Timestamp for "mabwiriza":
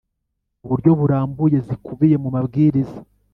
2.35-2.97